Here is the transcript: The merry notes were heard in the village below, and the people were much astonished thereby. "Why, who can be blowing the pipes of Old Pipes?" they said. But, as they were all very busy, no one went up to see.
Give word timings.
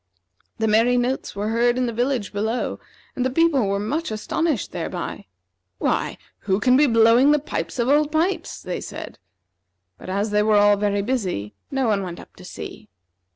The 0.57 0.67
merry 0.67 0.97
notes 0.97 1.35
were 1.35 1.49
heard 1.49 1.77
in 1.77 1.85
the 1.85 1.93
village 1.93 2.33
below, 2.33 2.79
and 3.15 3.23
the 3.23 3.29
people 3.29 3.67
were 3.67 3.77
much 3.79 4.09
astonished 4.09 4.71
thereby. 4.71 5.27
"Why, 5.77 6.17
who 6.39 6.59
can 6.59 6.75
be 6.75 6.87
blowing 6.87 7.29
the 7.29 7.37
pipes 7.37 7.77
of 7.77 7.87
Old 7.87 8.11
Pipes?" 8.11 8.63
they 8.63 8.81
said. 8.81 9.19
But, 9.99 10.09
as 10.09 10.31
they 10.31 10.41
were 10.41 10.57
all 10.57 10.75
very 10.75 11.03
busy, 11.03 11.53
no 11.69 11.87
one 11.87 12.01
went 12.01 12.19
up 12.19 12.35
to 12.37 12.43
see. 12.43 12.89